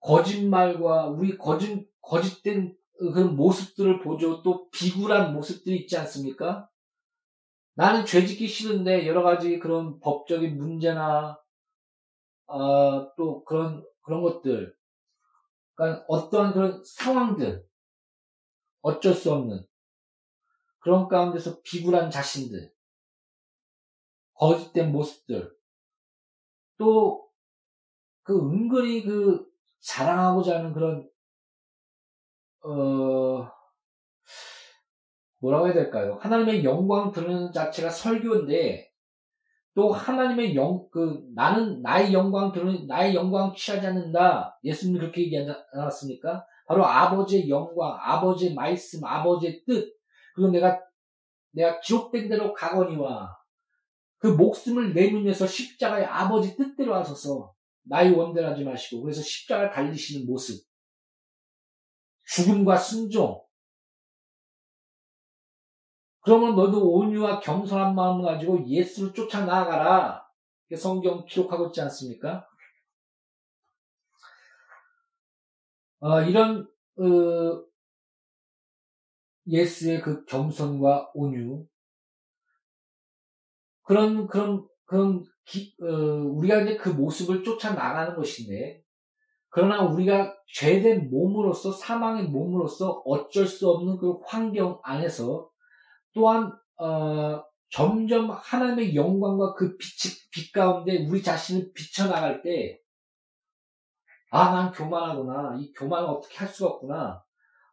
거짓말과 0.00 1.08
우리 1.08 1.36
거짓 1.36 1.86
거짓된 2.00 2.76
그런 2.98 3.36
모습들을 3.36 4.00
보죠. 4.00 4.42
또 4.42 4.68
비굴한 4.70 5.34
모습들이 5.34 5.80
있지 5.80 5.96
않습니까? 5.98 6.68
나는 7.74 8.06
죄짓기 8.06 8.46
싫은데 8.46 9.06
여러 9.06 9.22
가지 9.22 9.58
그런 9.58 9.98
법적인 10.00 10.56
문제나 10.56 11.38
어, 12.46 13.14
또 13.16 13.44
그런 13.44 13.84
그런 14.02 14.22
것들, 14.22 14.76
그러니까 15.74 16.04
어떠한 16.08 16.52
그런 16.52 16.82
상황들 16.84 17.66
어쩔 18.82 19.14
수 19.14 19.32
없는 19.32 19.66
그런 20.78 21.08
가운데서 21.08 21.62
비굴한 21.62 22.10
자신들, 22.10 22.72
거짓된 24.34 24.92
모습들, 24.92 25.52
또 26.78 27.24
그 28.24 28.38
은근히 28.38 29.02
그 29.02 29.46
자랑하고자 29.80 30.58
하는 30.58 30.72
그런 30.72 31.08
어 32.64 33.48
뭐라고 35.40 35.66
해야 35.66 35.74
될까요? 35.74 36.18
하나님의 36.20 36.64
영광 36.64 37.12
드러내는 37.12 37.52
자체가 37.52 37.90
설교인데 37.90 38.90
또 39.74 39.92
하나님의 39.92 40.54
영, 40.54 40.86
그, 40.90 41.20
나는 41.34 41.82
나의 41.82 42.12
영광 42.12 42.52
드러내, 42.52 42.84
나의 42.86 43.14
영광 43.14 43.52
취하지 43.54 43.86
않는다. 43.88 44.58
예수님이 44.62 45.00
그렇게 45.00 45.22
얘기하지 45.22 45.50
않았습니까? 45.72 46.46
바로 46.66 46.86
아버지의 46.86 47.48
영광, 47.48 47.98
아버지의 48.00 48.54
말씀, 48.54 49.04
아버지의 49.04 49.64
뜻, 49.66 49.92
그리고 50.34 50.50
내가 50.50 50.80
내가 51.52 51.80
기록된 51.80 52.28
대로 52.28 52.52
가거니와 52.52 53.36
그 54.18 54.28
목숨을 54.28 54.94
내놓으면서 54.94 55.46
십자가의 55.46 56.04
아버지 56.06 56.56
뜻대로 56.56 56.94
하소서 56.94 57.52
나의 57.82 58.12
원대로 58.12 58.48
하지 58.48 58.64
마시고 58.64 59.02
그래서 59.02 59.20
십자가 59.22 59.70
달리시는 59.70 60.26
모습 60.26 60.64
죽음과 62.26 62.76
순종 62.76 63.44
그러면 66.24 66.56
너도 66.56 66.90
온유와 66.90 67.40
겸손한 67.40 67.94
마음을 67.94 68.24
가지고 68.24 68.66
예수를 68.66 69.12
쫓아 69.12 69.44
나아가라. 69.44 70.24
성경 70.76 71.24
기록하고 71.26 71.66
있지 71.66 71.82
않습니까? 71.82 72.48
어, 76.00 76.22
이런 76.22 76.66
어, 76.98 77.64
예수의 79.46 80.00
그 80.00 80.24
겸손과 80.24 81.10
온유 81.14 81.66
그런 83.82 84.26
그런 84.26 84.66
그런 84.84 85.24
기, 85.44 85.74
어, 85.80 85.86
우리가 85.86 86.62
이제 86.62 86.76
그 86.76 86.90
모습을 86.90 87.44
쫓아 87.44 87.74
나가는 87.74 88.14
것인데 88.14 88.83
그러나 89.54 89.84
우리가 89.84 90.34
죄된 90.52 91.10
몸으로서 91.10 91.70
사망의 91.70 92.24
몸으로서 92.24 93.04
어쩔 93.06 93.46
수 93.46 93.70
없는 93.70 93.98
그 93.98 94.18
환경 94.26 94.80
안에서 94.82 95.48
또한 96.12 96.50
어, 96.76 97.40
점점 97.70 98.32
하나님의 98.32 98.96
영광과 98.96 99.54
그 99.54 99.76
빛, 99.76 99.86
빛 100.32 100.50
가운데 100.50 101.06
우리 101.06 101.22
자신을 101.22 101.72
비춰나갈 101.72 102.42
때, 102.42 102.80
아, 104.32 104.50
난 104.50 104.72
교만하구나. 104.72 105.56
이 105.60 105.72
교만을 105.72 106.08
어떻게 106.08 106.36
할 106.36 106.48
수가 106.48 106.70
없구나. 106.70 107.24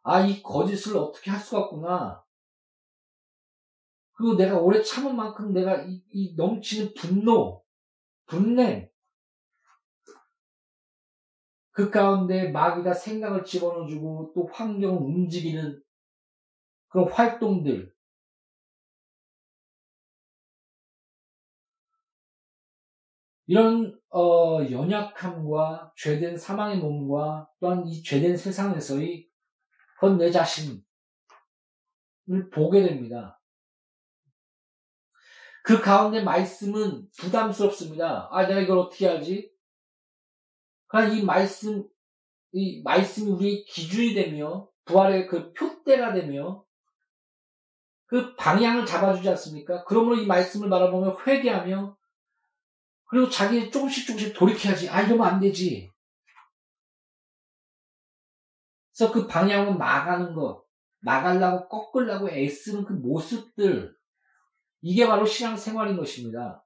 아, 0.04 0.20
이 0.20 0.40
거짓을 0.40 0.96
어떻게 0.96 1.32
할 1.32 1.40
수가 1.40 1.62
없구나. 1.62 2.22
그리고 4.12 4.36
내가 4.36 4.56
오래 4.56 4.80
참은 4.84 5.16
만큼 5.16 5.52
내가 5.52 5.82
이, 5.82 6.00
이 6.12 6.36
넘치는 6.36 6.94
분노, 6.94 7.64
분냄, 8.26 8.88
그 11.72 11.90
가운데 11.90 12.50
마귀가 12.50 12.92
생각을 12.92 13.44
집어넣어주고 13.44 14.32
또 14.34 14.46
환경을 14.52 15.02
움직이는 15.02 15.82
그런 16.88 17.10
활동들, 17.10 17.92
이런 23.46 23.98
어, 24.10 24.60
연약함과 24.70 25.92
죄된 25.96 26.36
사망의 26.36 26.78
몸과 26.78 27.48
또한 27.60 27.86
이 27.86 28.02
죄된 28.02 28.36
세상에서의 28.36 29.28
그건 29.94 30.18
내 30.18 30.30
자신을 30.30 30.82
보게 32.52 32.82
됩니다. 32.82 33.40
그 35.64 35.80
가운데 35.80 36.22
말씀은 36.22 37.08
부담스럽습니다. 37.18 38.28
아, 38.30 38.46
내가 38.46 38.60
이걸 38.60 38.78
어떻게 38.78 39.06
하지? 39.06 39.51
그러나 40.92 41.08
이 41.08 41.24
말씀, 41.24 41.88
이 42.52 42.82
말씀이 42.82 43.30
우리의 43.30 43.64
기준이 43.64 44.12
되며, 44.12 44.68
부활의 44.84 45.26
그 45.26 45.54
표대가 45.54 46.12
되며, 46.12 46.66
그 48.04 48.36
방향을 48.36 48.84
잡아주지 48.84 49.26
않습니까? 49.30 49.84
그러므로 49.84 50.16
이 50.16 50.26
말씀을 50.26 50.68
바라보며 50.68 51.16
회개하며, 51.26 51.96
그리고 53.06 53.30
자기 53.30 53.70
조금씩 53.70 54.06
조금씩 54.06 54.34
돌이켜야지. 54.34 54.90
아, 54.90 55.00
이러면 55.00 55.26
안 55.26 55.40
되지. 55.40 55.90
그래서 58.94 59.12
그 59.14 59.26
방향으로 59.26 59.78
나가는 59.78 60.34
것, 60.34 60.66
나가려고 61.00 61.68
꺾으려고 61.68 62.28
애쓰는 62.28 62.84
그 62.84 62.92
모습들, 62.92 63.96
이게 64.82 65.06
바로 65.06 65.24
신앙생활인 65.24 65.96
것입니다. 65.96 66.62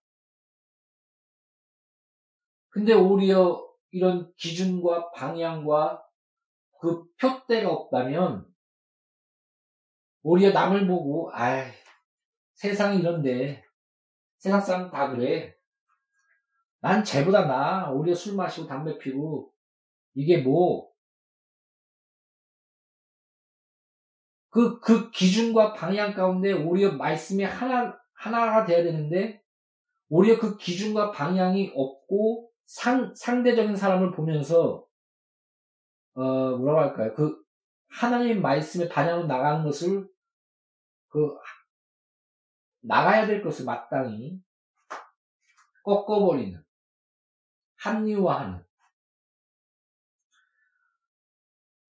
근데 2.70 2.92
오히려 2.92 3.65
이런 3.90 4.33
기준과 4.37 5.12
방향과 5.12 6.03
그 6.81 7.05
표대가 7.16 7.70
없다면, 7.70 8.46
오히려 10.22 10.53
남을 10.53 10.87
보고, 10.87 11.31
아 11.33 11.64
세상이 12.55 12.99
이런데, 12.99 13.64
세상 14.38 14.61
사람 14.61 14.90
다 14.90 15.11
그래. 15.11 15.57
난 16.81 17.03
쟤보다 17.05 17.46
나. 17.46 17.90
오히려 17.90 18.14
술 18.14 18.37
마시고 18.37 18.66
담배 18.66 18.99
피고. 18.99 19.53
이게 20.14 20.38
뭐. 20.38 20.90
그, 24.51 24.81
그 24.81 25.11
기준과 25.11 25.75
방향 25.75 26.14
가운데 26.14 26.53
오히려 26.53 26.92
말씀이 26.92 27.44
하나, 27.44 27.99
하나가 28.14 28.64
돼야 28.64 28.83
되는데, 28.83 29.42
오히려 30.09 30.38
그 30.38 30.57
기준과 30.57 31.11
방향이 31.11 31.72
없고, 31.75 32.51
상, 32.66 33.14
상대적인 33.14 33.76
사람을 33.76 34.12
보면서, 34.12 34.87
어, 36.14 36.57
뭐라고 36.57 36.81
할까요? 36.81 37.14
그, 37.14 37.42
하나님 37.88 38.42
말씀의 38.42 38.88
반영으로 38.88 39.26
나가는 39.26 39.64
것을, 39.64 40.09
그, 41.09 41.37
나가야 42.83 43.26
될 43.26 43.42
것을 43.42 43.64
마땅히 43.64 44.40
꺾어버리는. 45.83 46.64
합리화하는 47.76 48.64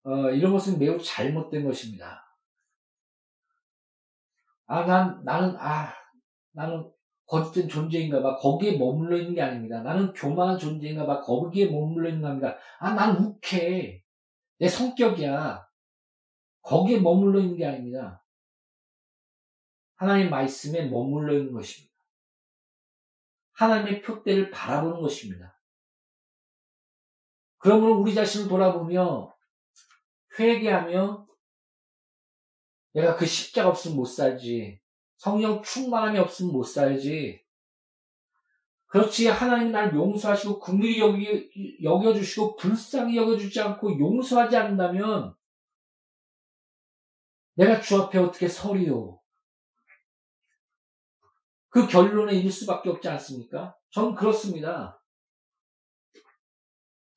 어, 0.03 0.29
이런 0.29 0.53
것은 0.53 0.79
매우 0.79 0.97
잘못된 0.97 1.65
것입니다. 1.65 2.23
아, 4.67 4.85
난, 4.85 5.23
나는, 5.23 5.57
아, 5.59 5.93
나는 6.51 6.89
거짓된 7.27 7.67
존재인가 7.67 8.21
봐. 8.21 8.37
거기에 8.37 8.77
머물러 8.77 9.17
있는 9.17 9.35
게 9.35 9.41
아닙니다. 9.41 9.81
나는 9.81 10.13
교만한 10.13 10.57
존재인가 10.57 11.05
봐. 11.05 11.21
거기에 11.21 11.69
머물러 11.69 12.09
있는 12.09 12.21
겁니다. 12.21 12.57
아, 12.79 12.93
난 12.93 13.17
욱해. 13.17 14.03
내 14.57 14.67
성격이야. 14.67 15.67
거기에 16.61 16.99
머물러 16.99 17.39
있는 17.39 17.57
게 17.57 17.65
아닙니다. 17.65 18.25
하나님 19.95 20.29
말씀에 20.29 20.87
머물러 20.89 21.33
있는 21.33 21.53
것입니다. 21.53 21.93
하나님의 23.53 24.01
표대를 24.01 24.51
바라보는 24.51 25.01
것입니다. 25.01 25.59
그러므로 27.57 27.99
우리 27.99 28.13
자신을 28.13 28.47
돌아보며 28.47 29.35
회개하며 30.39 31.27
내가 32.93 33.15
그 33.15 33.25
십자가 33.25 33.69
없으면 33.69 33.97
못 33.97 34.05
살지. 34.05 34.79
성령 35.17 35.61
충만함이 35.61 36.19
없으면 36.19 36.53
못 36.53 36.63
살지. 36.63 37.43
그렇지 38.87 39.27
하나님 39.27 39.71
날 39.71 39.93
용서하시고 39.93 40.59
긍휼히 40.59 40.99
여기, 40.99 41.77
여겨주시고 41.83 42.55
불쌍히 42.55 43.17
여겨주지 43.17 43.59
않고 43.59 43.99
용서하지 43.99 44.55
않는다면 44.55 45.35
내가 47.55 47.81
주 47.81 47.97
앞에 47.97 48.19
어떻게 48.19 48.47
서리요? 48.47 49.19
그 51.69 51.87
결론에 51.87 52.33
이를 52.35 52.49
수밖에 52.49 52.89
없지 52.89 53.09
않습니까? 53.09 53.75
전 53.89 54.15
그렇습니다. 54.15 55.01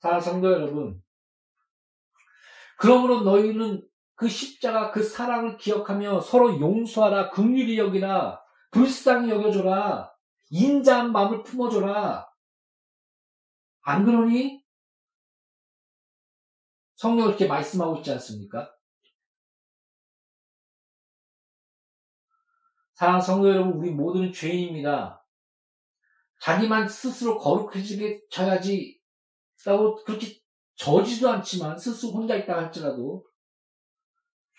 사랑 0.00 0.20
성도 0.20 0.50
여러분. 0.50 1.02
그러므로 2.78 3.20
너희는 3.20 3.86
그 4.20 4.28
십자가 4.28 4.90
그 4.90 5.02
사랑을 5.02 5.56
기억하며 5.56 6.20
서로 6.20 6.60
용서하라, 6.60 7.30
긍휼히 7.30 7.78
여기라, 7.78 8.38
불쌍히 8.70 9.30
여겨줘라, 9.30 10.12
인자한 10.50 11.10
마음을 11.10 11.42
품어줘라. 11.42 12.30
안 13.80 14.04
그러니? 14.04 14.62
성령 16.96 17.28
이렇게 17.28 17.46
말씀하고 17.46 17.96
있지 17.96 18.10
않습니까? 18.12 18.70
사랑 22.92 23.22
성도 23.22 23.48
여러분, 23.48 23.72
우리 23.72 23.90
모두는 23.90 24.34
죄인입니다. 24.34 25.24
자기만 26.42 26.90
스스로 26.90 27.38
거룩해지게 27.38 28.24
쳐야지 28.30 29.00
라고 29.64 29.94
그렇게 30.04 30.38
저지도 30.74 31.30
않지만 31.30 31.78
스스로 31.78 32.12
혼자 32.12 32.36
있다 32.36 32.54
할지라도 32.58 33.29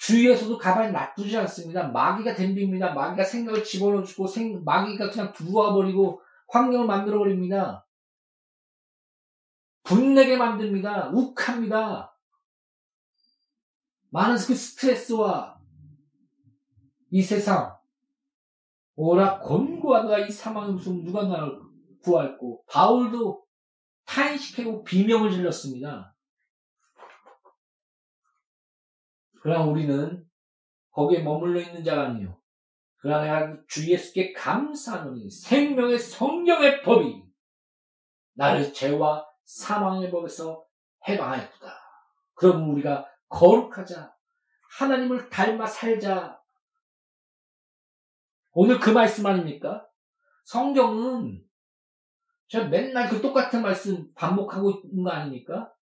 주위에서도 0.01 0.57
가만히 0.57 0.91
놔두지 0.91 1.37
않습니다. 1.37 1.87
마귀가 1.89 2.33
덤빕니다. 2.33 2.93
마귀가 2.93 3.23
생각을 3.23 3.63
집어넣어주고 3.63 4.25
생, 4.25 4.63
마귀가 4.63 5.11
그냥 5.11 5.31
들어와버리고 5.31 6.21
환경을 6.47 6.87
만들어버립니다. 6.87 7.85
분내게 9.83 10.37
만듭니다. 10.37 11.09
욱합니다. 11.09 12.17
많은 14.09 14.37
그 14.37 14.55
스트레스와 14.55 15.59
이 17.11 17.21
세상 17.21 17.77
오라 18.95 19.39
권고하다가 19.39 20.19
이 20.19 20.31
사망의 20.31 20.73
무슨 20.73 21.03
누가 21.03 21.27
나를 21.27 21.59
구할고 22.03 22.63
바울도 22.67 23.45
타인시키고 24.05 24.83
비명을 24.83 25.31
질렀습니다. 25.31 26.10
그러나 29.41 29.65
우리는 29.65 30.23
거기에 30.91 31.23
머물러 31.23 31.59
있는 31.59 31.83
자가 31.83 32.03
아니요. 32.03 32.39
그러나 32.97 33.23
내가 33.23 33.57
주 33.67 33.89
예수께 33.91 34.33
감사하노니 34.33 35.29
생명의 35.29 35.97
성령의 35.97 36.83
법이 36.83 37.23
나를 38.33 38.71
죄와 38.71 39.25
사망의 39.43 40.11
법에서 40.11 40.63
해방하였다. 41.07 41.81
그럼 42.35 42.69
우리가 42.69 43.07
거룩하자. 43.29 44.15
하나님을 44.77 45.29
닮아 45.29 45.65
살자. 45.65 46.39
오늘 48.51 48.79
그 48.79 48.91
말씀 48.91 49.25
아닙니까? 49.25 49.87
성경은 50.45 51.43
제가 52.47 52.67
맨날 52.67 53.09
그 53.09 53.21
똑같은 53.21 53.61
말씀 53.63 54.13
반복하고 54.13 54.81
있는 54.83 55.03
거 55.03 55.09
아닙니까? 55.09 55.73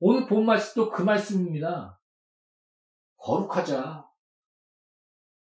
오늘 0.00 0.26
본 0.26 0.44
말씀도 0.46 0.90
그 0.90 1.02
말씀입니다. 1.02 2.00
거룩하자. 3.16 4.08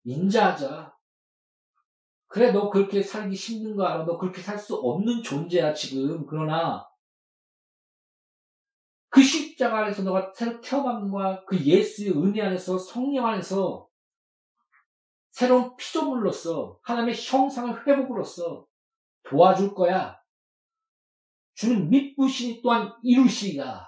인자하자. 0.04 0.96
그래, 2.28 2.52
너 2.52 2.70
그렇게 2.70 3.02
살기 3.02 3.36
힘든 3.36 3.76
거 3.76 3.86
알아. 3.86 4.06
너 4.06 4.18
그렇게 4.18 4.42
살 4.42 4.58
수 4.58 4.76
없는 4.76 5.24
존재야, 5.24 5.74
지금. 5.74 6.26
그러나, 6.26 6.88
그 9.10 9.22
십자가 9.22 9.80
안에서 9.80 10.04
너가 10.04 10.32
새로 10.36 10.62
태어남과 10.62 11.46
그 11.46 11.58
예수의 11.58 12.12
은혜 12.12 12.42
안에서 12.42 12.78
성령 12.78 13.26
안에서 13.26 13.88
새로운 15.32 15.76
피조물로서 15.76 16.80
하나님의 16.84 17.16
형상을 17.16 17.88
회복으로써 17.88 18.68
도와줄 19.24 19.74
거야. 19.74 20.20
주는 21.56 21.90
믿부시니 21.90 22.62
또한 22.62 22.94
이루시리라. 23.02 23.88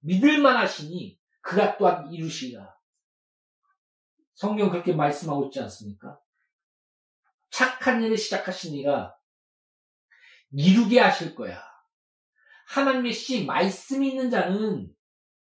믿을만 0.00 0.56
하시니 0.56 1.18
그가 1.40 1.76
또한 1.76 2.12
이루시리라. 2.12 2.76
성경 4.34 4.70
그렇게 4.70 4.92
말씀하고 4.92 5.46
있지 5.46 5.60
않습니까? 5.60 6.18
착한 7.50 8.02
일을 8.02 8.16
시작하신 8.16 8.74
이가 8.76 9.16
이루게 10.52 10.98
하실 11.00 11.34
거야. 11.34 11.62
하나님의 12.68 13.12
씨 13.12 13.44
말씀이 13.44 14.08
있는 14.08 14.30
자는 14.30 14.94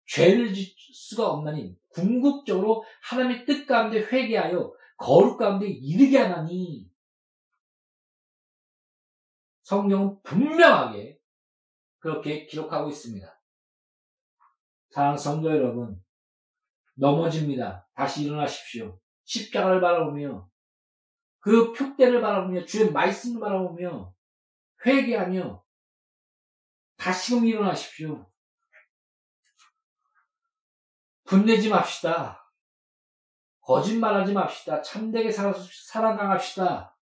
죄를 0.07 0.53
질 0.53 0.73
수가 0.93 1.29
없나니 1.29 1.77
궁극적으로 1.89 2.85
하나님의 3.03 3.45
뜻 3.45 3.65
가운데 3.65 3.99
회개하여 3.99 4.73
거룩 4.97 5.37
가운데 5.37 5.67
이르게 5.67 6.17
하나니 6.17 6.89
성경은 9.63 10.21
분명하게 10.23 11.19
그렇게 11.99 12.45
기록하고 12.45 12.89
있습니다. 12.89 13.36
사랑하는 14.97 15.15
성도 15.15 15.51
여러분, 15.51 16.03
넘어집니다. 16.95 17.87
다시 17.93 18.23
일어나십시오. 18.23 18.99
십자가를 19.25 19.79
바라보며 19.79 20.49
그 21.37 21.71
표대를 21.71 22.19
바라보며 22.19 22.65
주의 22.65 22.91
말씀을 22.91 23.39
바라보며 23.39 24.11
회개하며 24.83 25.63
다시금 26.95 27.45
일어나십시오. 27.45 28.27
분내지 31.25 31.69
맙시다. 31.69 32.51
거짓말하지 33.61 34.33
맙시다. 34.33 34.81
참되게 34.81 35.31
살아, 35.31 35.53
살아나갑시다. 35.91 36.97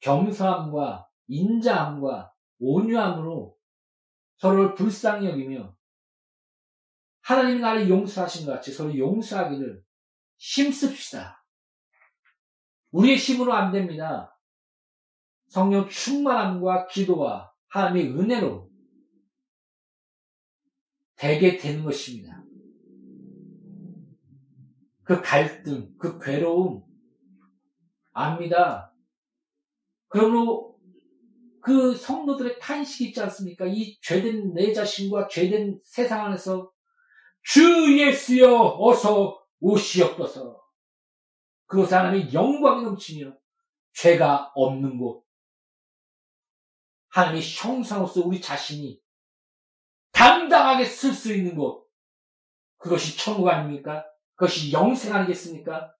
겸손함과 0.00 1.08
인자함과 1.28 2.34
온유함으로 2.58 3.56
서로를 4.36 4.74
불쌍히 4.74 5.26
여기며 5.26 5.79
하나님 7.30 7.60
나를 7.60 7.88
용서하신 7.88 8.44
것 8.44 8.54
같이 8.54 8.72
서로 8.72 8.98
용서하기를 8.98 9.84
힘씁시다. 10.36 11.46
우리의 12.90 13.18
힘으로 13.18 13.52
안 13.52 13.70
됩니다. 13.70 14.36
성령 15.46 15.88
충만함과 15.88 16.88
기도와 16.88 17.52
하나님의 17.68 18.18
은혜로 18.18 18.68
되게 21.14 21.56
되는 21.56 21.84
것입니다. 21.84 22.42
그 25.04 25.22
갈등, 25.22 25.94
그 25.98 26.18
괴로움, 26.18 26.82
압니다. 28.10 28.92
그러므로 30.08 30.76
그 31.60 31.94
성도들의 31.94 32.58
탄식이 32.58 33.10
있지 33.10 33.20
않습니까? 33.20 33.66
이 33.68 34.00
죄된 34.00 34.52
내 34.54 34.72
자신과 34.72 35.28
죄된 35.28 35.78
세상 35.84 36.24
안에서 36.24 36.72
주 37.42 37.98
예수여 37.98 38.76
어서 38.78 39.40
오시옵소서. 39.60 40.60
그곳에 41.66 41.94
하나님의 41.94 42.32
영광이 42.32 42.82
넘치며 42.82 43.36
죄가 43.92 44.52
없는 44.54 44.98
곳. 44.98 45.24
하나님의 47.08 47.42
형상으로서 47.42 48.22
우리 48.22 48.40
자신이 48.40 49.00
당당하게 50.12 50.84
쓸 50.84 51.12
수 51.12 51.32
있는 51.32 51.56
곳. 51.56 51.86
그것이 52.78 53.16
천국 53.16 53.48
아닙니까? 53.48 54.04
그것이 54.34 54.72
영생 54.72 55.14
아니겠습니까? 55.14 55.94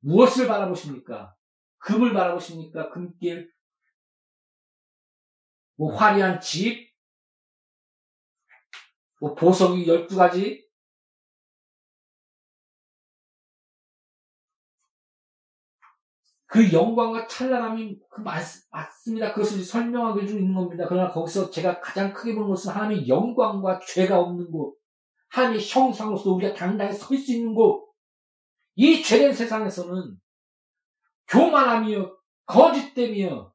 무엇을 0.00 0.46
바라보십니까? 0.46 1.34
금을 1.78 2.12
바라보십니까? 2.12 2.90
금길? 2.90 3.52
뭐 5.76 5.94
화려한 5.94 6.40
집? 6.40 6.93
뭐 9.24 9.34
보석이 9.34 9.86
12가지? 9.86 10.62
그 16.44 16.70
영광과 16.70 17.26
찬란함이 17.26 18.00
그 18.10 18.20
맞, 18.20 18.44
맞습니다. 18.70 19.32
그것을 19.32 19.64
설명하고 19.64 20.20
있는 20.20 20.52
겁니다. 20.52 20.84
그러나 20.86 21.10
거기서 21.10 21.50
제가 21.50 21.80
가장 21.80 22.12
크게 22.12 22.34
보는 22.34 22.50
것은 22.50 22.70
하나님의 22.72 23.08
영광과 23.08 23.80
죄가 23.80 24.20
없는 24.20 24.50
곳, 24.50 24.76
하나님의 25.30 25.66
형상으로서 25.66 26.30
우리가 26.30 26.52
당당히 26.52 26.92
설수 26.92 27.32
있는 27.32 27.54
곳, 27.54 27.94
이 28.74 29.02
죄된 29.02 29.32
세상에서는 29.32 30.20
교만함이요, 31.28 32.14
거짓됨이요, 32.44 33.54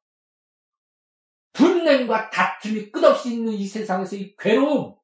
분냄과 1.54 2.32
다툼이 2.32 2.92
끝없이 2.92 3.36
있는 3.36 3.54
이 3.54 3.68
세상에서 3.68 4.16
이 4.16 4.36
괴로움, 4.36 4.99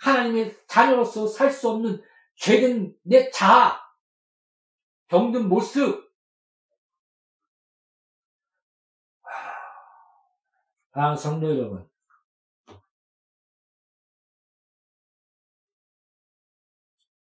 하나님의 0.00 0.56
자녀로서 0.66 1.26
살 1.26 1.50
수 1.52 1.70
없는 1.70 2.02
죄된 2.36 2.94
내 3.02 3.30
자아, 3.30 3.80
병든 5.08 5.48
모습, 5.48 6.10
아, 10.92 11.14
성도 11.16 11.48
여러분. 11.50 11.88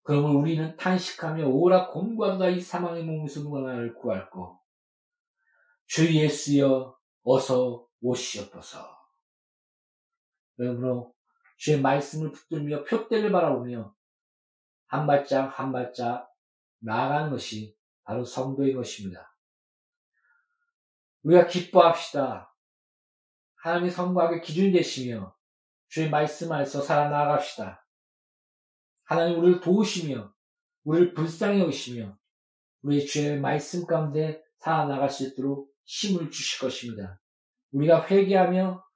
그러면 0.03 0.37
우리는 0.37 0.75
탄식하며 0.77 1.49
오라 1.49 1.89
곰과가 1.89 2.49
이 2.49 2.61
사망의 2.61 3.05
몸에서 3.05 3.43
나를 3.61 3.95
구할고 3.95 4.59
주 5.87 6.15
예수여 6.15 6.97
어서 7.25 7.87
오시옵소서. 8.01 8.99
그러므로 10.57 11.15
주의 11.59 11.81
말씀을 11.81 12.33
붙들며 12.33 12.85
표대를 12.85 13.31
바라보며 13.31 13.95
한 14.87 15.07
발짝 15.07 15.59
한 15.59 15.73
발짝 15.73 16.33
나아가는 16.79 17.31
것이 17.31 17.77
바로 18.05 18.25
성도의 18.25 18.75
것입니다. 18.75 19.37
우리가 21.25 21.47
기뻐합시다. 21.47 22.55
하나님의 23.57 23.91
성과학의 23.91 24.41
기준이 24.41 24.73
되시며 24.73 25.37
주의 25.89 26.09
말씀 26.09 26.51
안에서 26.53 26.81
살아나갑시다. 26.81 27.85
하나님 29.05 29.41
우리를 29.41 29.61
도우시며 29.61 30.33
우리를 30.85 31.13
불쌍히 31.13 31.61
여기시며 31.61 32.17
우리의 32.83 33.07
주의 33.07 33.39
말씀 33.41 33.85
가운데 33.85 34.43
살아나갈 34.59 35.11
수 35.11 35.27
있도록 35.27 35.75
힘을 35.85 36.31
주실 36.31 36.61
것입니다. 36.61 37.21
우리가 37.73 38.07
회개하며 38.07 38.88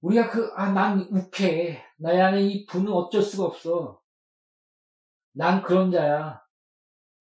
우리가 0.00 0.30
그, 0.30 0.52
아, 0.54 0.72
난 0.72 1.00
욱해. 1.10 1.84
나의 1.98 2.20
안에 2.20 2.42
이 2.42 2.66
분은 2.66 2.90
어쩔 2.92 3.22
수가 3.22 3.44
없어. 3.44 4.00
난 5.32 5.62
그런 5.62 5.90
자야. 5.90 6.42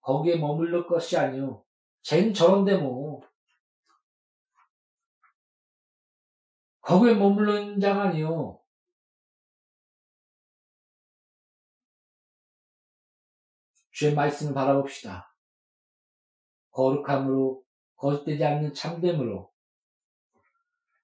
거기에 0.02 0.38
머물러 0.38 0.88
것이 0.88 1.18
아니오. 1.18 1.66
쟨 2.02 2.34
저런데 2.34 2.78
뭐. 2.78 3.22
거기에 6.82 7.16
머물는 7.16 7.80
자가 7.80 8.04
아니오. 8.04 8.60
주의 13.92 14.16
말씀을 14.16 14.54
바라봅시다. 14.54 15.36
거룩함으로, 16.72 17.62
거짓되지 17.98 18.46
않는 18.46 18.74
참됨으로, 18.74 19.52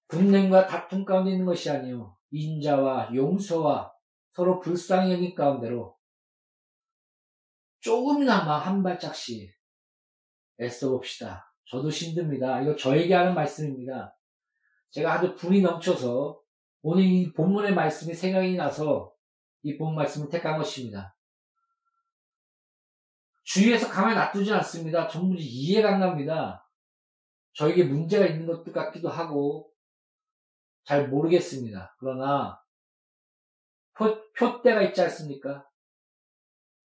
분냄과 0.07 0.67
다툼 0.67 1.05
가운데 1.05 1.31
있는 1.31 1.45
것이 1.45 1.69
아니오 1.69 2.15
인자와 2.31 3.13
용서와 3.15 3.91
서로 4.33 4.59
불쌍히 4.59 5.13
여긴 5.13 5.33
가운데로 5.35 5.95
조금이나마 7.79 8.57
한 8.57 8.83
발짝씩 8.83 9.53
애써 10.61 10.89
봅시다. 10.89 11.51
저도 11.69 11.89
힘듭니다. 11.89 12.61
이거 12.61 12.75
저에게 12.75 13.13
하는 13.13 13.33
말씀입니다. 13.33 14.17
제가 14.91 15.13
아주 15.13 15.35
분이 15.35 15.61
넘쳐서 15.61 16.39
오늘 16.81 17.03
이 17.03 17.31
본문의 17.33 17.73
말씀이 17.73 18.13
생각이 18.13 18.55
나서 18.55 19.11
이 19.63 19.77
본 19.77 19.95
말씀을 19.95 20.29
택한 20.29 20.57
것입니다. 20.57 21.17
주위에서 23.43 23.89
가만히 23.89 24.15
놔두지 24.15 24.51
않습니다. 24.53 25.07
전부 25.07 25.35
이해가 25.39 25.95
안 25.95 25.99
갑니다. 25.99 26.67
저에게 27.53 27.83
문제가 27.83 28.25
있는 28.25 28.45
것도 28.45 28.71
같기도 28.71 29.09
하고 29.09 29.71
잘 30.85 31.09
모르겠습니다. 31.09 31.95
그러나 31.99 32.61
표, 33.95 34.31
표대가 34.33 34.81
있지 34.83 35.01
않습니까? 35.01 35.67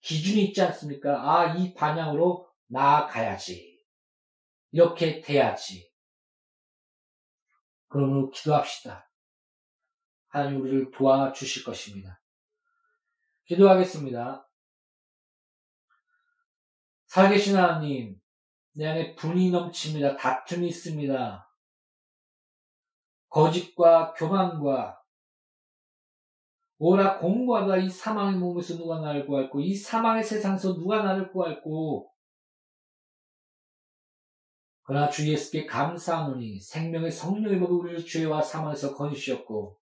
기준이 0.01 0.47
있지 0.47 0.63
않습니까? 0.63 1.31
아, 1.31 1.55
이 1.55 1.75
방향으로 1.75 2.51
나아가야지. 2.69 3.85
이렇게 4.73 5.21
돼야지. 5.21 5.91
그러므로 7.89 8.31
기도합시다. 8.31 9.11
하나님 10.29 10.61
우리를 10.63 10.91
도와주실 10.93 11.65
것입니다. 11.65 12.23
기도하겠습니다. 13.47 14.49
살계신 17.07 17.57
하나님, 17.57 18.21
내 18.73 18.87
안에 18.87 19.17
분이 19.17 19.51
넘칩니다. 19.51 20.17
다툼이 20.17 20.69
있습니다. 20.69 21.50
거짓과 23.31 24.13
교만과 24.15 25.01
오라 26.79 27.19
공부하다 27.19 27.77
이 27.79 27.89
사망의 27.89 28.39
몸에서 28.39 28.77
누가 28.77 29.01
나를 29.01 29.27
구할고 29.27 29.61
이 29.61 29.75
사망의 29.75 30.23
세상에서 30.23 30.75
누가 30.75 31.03
나를 31.03 31.31
구할고 31.31 32.13
그러나 34.83 35.09
주 35.09 35.31
예수께 35.31 35.67
감사하노니 35.67 36.61
생명의 36.61 37.11
성령의 37.11 37.61
법이 37.61 37.73
우리를 37.73 38.05
죄와 38.05 38.43
사망에서 38.43 38.95
건지셨고 38.95 39.79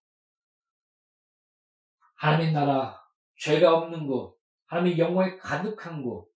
하나님의 2.15 2.53
나라 2.53 3.01
죄가 3.37 3.75
없는 3.75 4.07
곳 4.07 4.37
하나님의 4.67 4.99
영광에 4.99 5.37
가득한 5.37 6.03
곳 6.03 6.29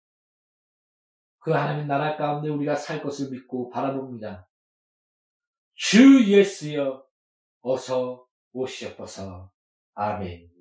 그 1.43 1.51
하나님의 1.51 1.87
나라 1.87 2.15
가운데 2.15 2.47
우리가 2.47 2.73
살 2.73 3.03
것을 3.03 3.29
믿고 3.29 3.69
바라봅니다. 3.69 4.47
주 5.75 6.23
예수여 6.25 7.03
어서 7.61 8.25
오시옵소서. 8.51 9.51
아멘. 9.95 10.52